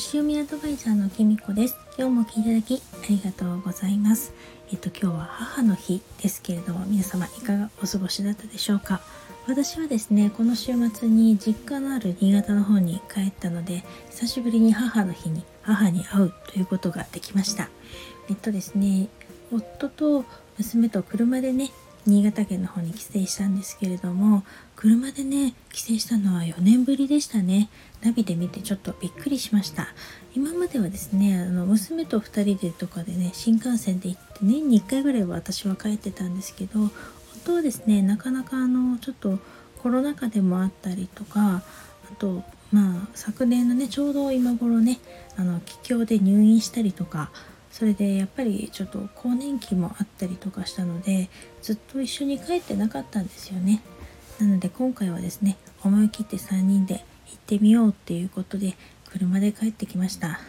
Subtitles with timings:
[0.00, 1.76] 星読みアドバイザーのきみこです。
[1.98, 4.32] 今日も聞いただきありがとうございます。
[4.72, 9.02] えっと今日は母の日ですけれども皆様いかがお過ごしだったでしょうか。
[9.46, 17.68] 私はですねこの週末に実家のある新潟の方に帰ったので久しぶりに母の日に母に会うということができました。
[18.30, 19.08] えっとですね
[19.52, 20.24] 夫と
[20.56, 21.72] 娘と車でね
[22.06, 24.44] 新潟県の方に帰省したんですけれども
[24.76, 27.68] 車でね帰省したのは4年ぶりでしたね。
[28.02, 29.88] ナビで見てちょっとびっくりしました。
[30.34, 36.90] 今まではですねあの娘と2人でとかでね新幹線で行って年に1回ぐらいは私は帰ってたんですけど
[37.42, 39.38] 夫はですねなかなかあのちょっと
[39.82, 41.62] コロナ禍でもあったりとかあ
[42.18, 42.42] と
[42.72, 44.98] まあ昨年のねちょうど今頃ね
[45.36, 47.30] あの気境で入院したりとか
[47.70, 51.28] それでやっぱりちょっと更年期もあったりとかしたので
[51.62, 53.82] ずっと一緒に帰ってなかったんですよね。
[54.38, 58.76] なので今回はですね思い切って3人で行ってみようっていうことで
[59.10, 60.40] 車で帰ってきました。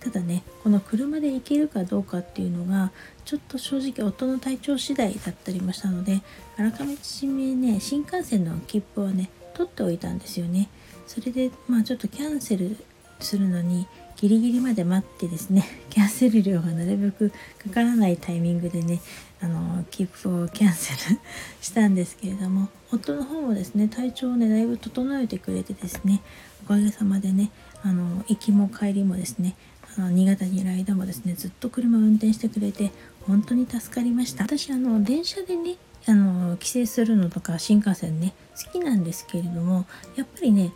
[0.00, 2.92] ただねこの車で行けるかどうかっていうのが
[3.24, 6.22] ちょっと正直夫の体調次第だったりもしたので
[6.56, 10.68] あらかじめね新幹線の切符をね取っておいたんですよね。
[11.06, 12.76] それでまあちょっとキャンセル
[13.20, 19.00] するのにギリギリまで待ってですね キャンセル料がなるべくかからないタイミングでね
[19.40, 21.20] あの切符をキャンセル
[21.60, 26.20] したんですけれども夫の方もですね体調をねだいぶ整えてくれてですね
[26.64, 27.50] おかげさまでね
[27.82, 29.54] あの行きも帰りもですね
[29.96, 32.90] あの新潟にいる間もですねずっと車を運転してくれて
[33.26, 34.44] 本当に助かりました。
[34.44, 40.72] 私あの電車でねあの帰省するのとか新幹線ね好きなんですけれどもやっぱりね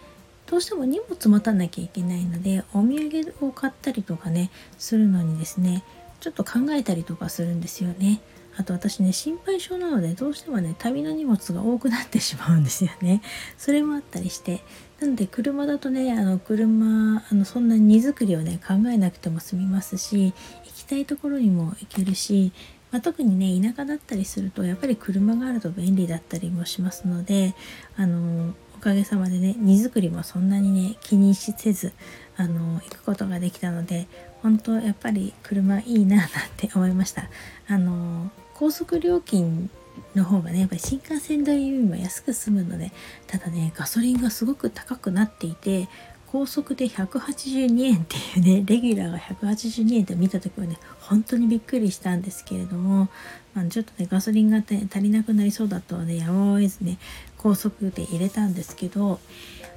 [0.53, 5.83] どうしても荷物持たなきゃいけないのでお土産を買ったりとかねするのにですね
[6.21, 8.21] ちょっと考えたりとかするんですよね。
[8.59, 13.23] あと私ね心配性なのでどうしてもね旅の荷物が多くなってしまうんですよね。
[13.57, 14.63] それもあったりして
[15.01, 20.35] なので車だとねあの車あのそんな荷造りをね考えなくても済みますし
[20.67, 22.53] 行きたいところにも行けるし、
[22.91, 27.55] まあ、特にね田舎だったりするとやっぱり車があると便利だったりもしますので
[27.97, 28.53] あの
[28.83, 31.93] かげさまでね荷造りもそんなにね気にしせず
[32.37, 34.09] あの行くことができたので
[34.43, 37.29] 本当やっぱり車いいななんて思いました。
[37.69, 39.71] あの高速料金
[40.15, 42.93] の方がねやっぱり新幹線代よりも安く済むので
[43.27, 45.89] ただねガソリンがすごく高くなっていて
[46.33, 53.11] 高速で182円っていうねレギュラーが182円って見た時はね本当にびっくりしたんですけれども、
[53.53, 56.97] まあ、ちょっとねガソリンが、足りなくなりそうだとねやむを得ずね
[57.43, 59.19] 高速で入れたんですけど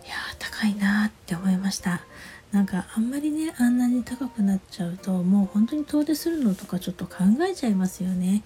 [0.06, 2.02] いや高いなって思いました。
[2.52, 7.16] なんかあんまりねあんなに高くなっちゃうともう本当に遠出するのとかちょっと考
[7.50, 8.44] えちゃいますよね。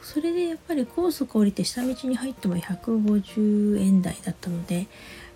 [0.00, 4.86] それでやっぱり高速降りて下道に入っても150円台だったので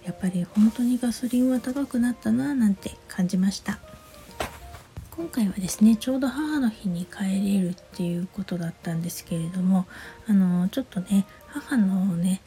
[0.04, 3.80] やっぱり本当にガソリンは高くなったななんて感じました。
[5.10, 9.86] 今回はですねちょうど母の日に帰れるっていうことだったんですけれども
[10.28, 12.40] あのちょっとね母のね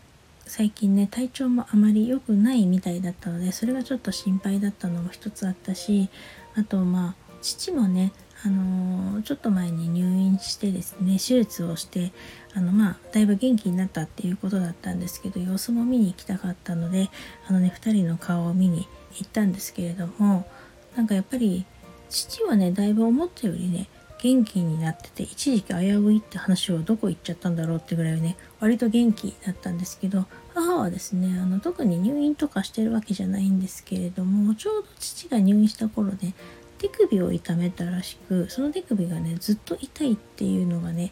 [0.46, 6.10] 最近ね体調もあまり良くないみたいだったのでそれがちょっと心配だったのも一つあったし
[6.56, 8.14] あとまあ父もね
[8.44, 12.12] あのー、ちょっと前に入院してですね手術をして
[12.54, 17.10] あのまあだいぶ元気になったっていうことだったんですけど様子も見に行きたかったので
[17.48, 20.48] あのね2人の顔を見に行ったんですけれども
[20.96, 21.66] なんかやっぱり
[22.10, 23.88] 父はねだいぶ思ったよりね
[24.22, 36.34] 元気になってて一時期危ういって話をどこ行っちゃったんだろうってぐらいね割と元気だったんですけど母はですねあの特に入院とかしてるわけじゃないんですけれどもちょうど父が入院した頃ね
[36.78, 41.12] 手首を痛めたらしくその手首がねずっと痛いっていうのがね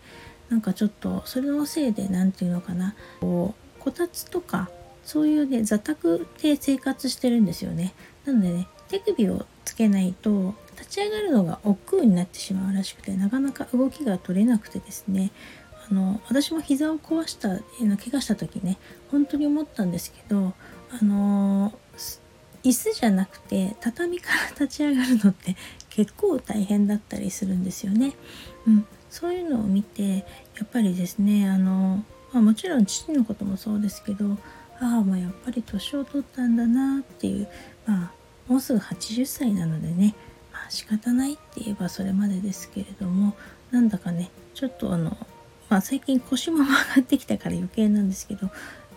[0.49, 4.69] なんかちょっとそれのせいで何て言うのかなこうこたつとか
[5.03, 7.93] そういうね座卓で生活してるんですよね。
[8.25, 15.31] なのでね手首をつけないと立ち上がるのが億劫になってしまうらしくてなかなか動きが取れなくてですね
[15.89, 17.61] あの私も膝を壊した怪
[18.13, 18.77] 我した時ね
[19.09, 20.53] 本当に思ったんですけど
[20.91, 21.73] あの
[22.63, 25.55] 椅子じゃなくて畳から立ち上がるのって
[25.89, 28.13] 結構大変だったりするんですよね。
[28.67, 30.17] うん、そういうのを見て
[30.57, 34.37] やっぱりですねあの、まあ、もちろん父のこともそうですけど
[34.79, 37.47] 母もやっぱり年を取ったんだなっていう
[37.87, 40.15] まあもうすぐ80歳なのでね
[40.51, 43.35] まあ仕方ないって言えばそれまでですけれども
[43.71, 45.17] なんだかねちょっとあの
[45.69, 48.49] まあ最近腰も曲がってきたから余計なんですけど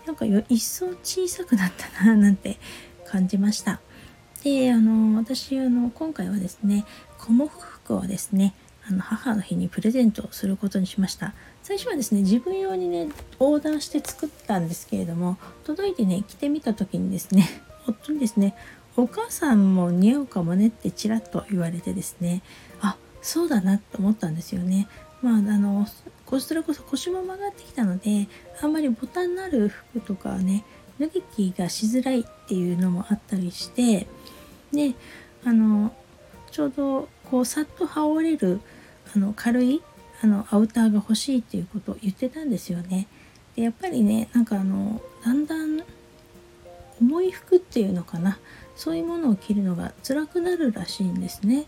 [0.05, 2.57] なんか一層小さくなったななんて
[3.05, 3.81] 感じました。
[4.43, 6.85] であの私あの今回はですね
[7.17, 8.53] コモフ服をですね
[8.89, 11.33] あの母の日にプレゼントすることにしました
[11.63, 13.09] 最初はですね自分用にね
[13.39, 17.49] オーダーして作ったんですけれども届いてね着てみた時にですね
[17.87, 18.55] 夫にですね
[18.97, 22.41] お母さんも似合うかもねってちらっと言われてですね
[22.81, 24.87] あそうだなと思ったんですよね。
[25.21, 25.87] まあ、あの
[26.39, 28.27] それこそ腰も曲がってきたので
[28.61, 30.63] あんまりボタンのある服とかはね
[30.99, 34.07] 脱ぎ着がしづらいっていうのもあったりして
[34.71, 34.93] で
[35.43, 35.95] あの
[36.51, 38.61] ちょうどこうさっと羽織れる
[39.15, 39.81] あの軽い
[40.21, 43.07] あのアウターが欲しいっていうことを言ってたんですよね。
[43.55, 45.81] でやっぱりねなんかあのだんだん
[47.01, 48.39] 重い服っていうのかな
[48.77, 51.65] そういうものを着るのが辛くなるらしいんですね。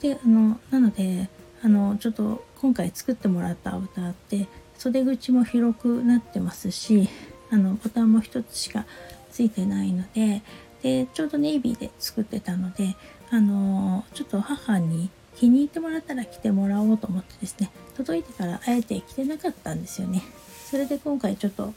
[0.00, 1.28] であのなので
[1.62, 4.46] あのちょっと今回作ってもらったアウターって
[4.78, 7.08] 袖口も広くなってますし
[7.50, 8.86] あのボタンも1つしか
[9.30, 10.42] ついてないので
[10.82, 12.94] でちょうどネイビーで作ってたので
[13.30, 20.22] あのちょっと母に気に入ってもらったら着てもらおうと思ってですね届いてからあえて着てなかったんですよね
[20.70, 21.72] それで今回ちょっと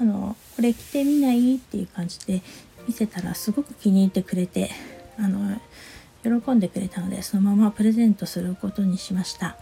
[0.00, 1.56] あのこれ着てみない？
[1.56, 2.42] っていう感じで
[2.88, 4.70] 見せたらすごく気に入ってくれて
[5.18, 5.60] あの
[6.24, 9.56] 喜んでくれたのでそのままプレゼントすることにしました。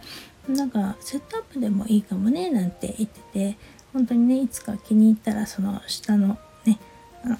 [0.47, 3.57] なんかセットアップでもいいかもねなんて言ってて
[3.91, 6.79] 本当にねいつか気に入ったらその下のね
[7.23, 7.37] あの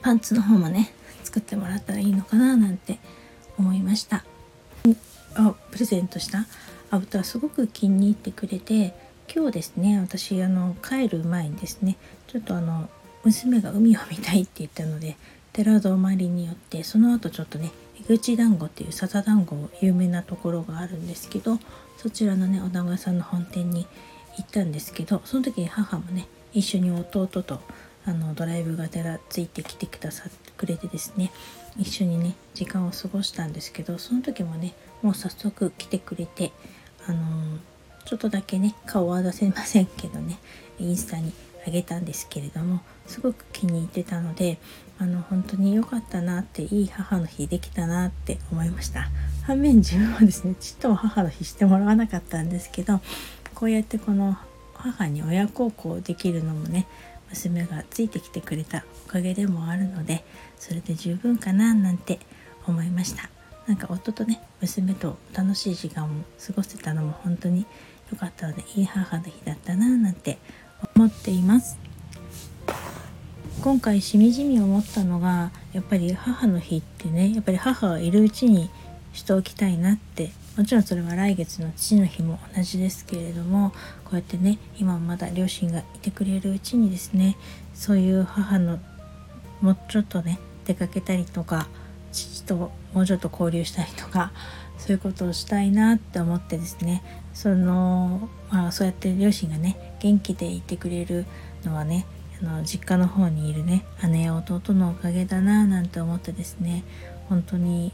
[0.00, 0.92] パンツの方もね
[1.24, 2.98] 作ってもらったらいいのかななんて
[3.58, 4.24] 思いました。
[5.34, 6.46] あプレゼントした？
[6.90, 8.94] アウターすごく気に入ってくれて
[9.34, 11.96] 今日ですね私あの帰る前にですね
[12.28, 12.88] ちょっとあの
[13.26, 15.16] 娘が海を見たいって言ったので
[15.52, 17.70] 寺泊まりによってその後ちょっとね
[18.00, 21.58] 江口団子っていう笹団子有名なところがあるんですけど
[21.96, 23.86] そちらのねお団子さんの本店に
[24.36, 27.60] 行ったんですけどその時母もね一緒に弟と
[28.04, 31.32] あのドライブがてらついてきてくださってくれてですね
[31.76, 36.52] 一緒にね時間を過ごしたんですけどその時もねもう早速来てくれて
[37.08, 37.58] あのー、
[38.04, 40.38] ちょっとだけね顔は出せませんけどね
[40.78, 41.32] インスタに
[41.66, 44.58] あげたんですけれどもすごく気に入ってたので
[44.98, 49.10] あの本当に良かったなっていい母の日できたなって思いました。
[49.42, 53.00] 反面自分はですねちっとも母の日してもらわなかったんですけど
[53.54, 54.36] こうやってこの
[54.74, 56.86] 母に親孝行できるのもね
[57.30, 60.24] 娘がついてきてくれたおかげでもあるので
[60.58, 62.20] それで十分かななんて
[62.66, 63.30] 思いました。
[63.66, 66.08] なんか夫とね娘と楽しい時間を
[66.44, 67.66] 過ごせたのも本当に
[68.12, 70.38] 良かったのでいい母の日だったななんて
[70.94, 71.78] 思っています。
[73.62, 78.70] 今回しみじみ思ったのがやっぱり母の日ってねやっぱり母がいるうちに
[79.12, 83.72] しておきたいなってもちろんそれは来月の父の日も同じですけれども
[84.04, 87.36] こうやってね今まだ両親がいてくれるうちにですね
[87.74, 88.78] そういう母の
[89.60, 91.66] もうちょっとね出かけたりとか
[92.12, 94.32] 父ともうちょっと交流したりとか
[94.78, 97.02] そういうことをしたいなって思ってですね
[97.34, 101.26] その、まあ、そうやって両親がね元気でいてくれる
[101.64, 102.06] のはね
[102.42, 106.84] あの実家の方にいるね姉や弟のおかげだななんて思ってですね
[107.28, 107.92] 本当に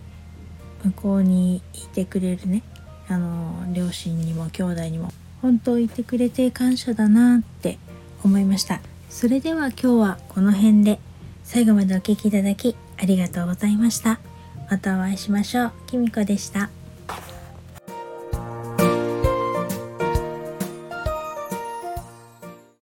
[0.85, 2.63] 向こうにいてくれるね
[3.09, 7.79] あの両親にも兄弟にも本当いてくれて感謝だなって
[8.25, 8.81] 思いました。
[9.11, 10.99] それでは今日はこの辺で
[11.45, 14.21] 最後までお聴きいただきありがとうございました。
[14.71, 15.73] またお会いしましょう。
[15.87, 16.82] きみこでした。